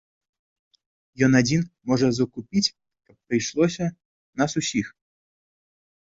Ён 1.25 1.31
адзін 1.41 1.61
можа 1.91 2.07
закупіць, 2.19 2.71
каб 3.09 3.15
прыйшлося, 3.33 3.85
нас 4.43 4.51
усіх. 4.63 4.87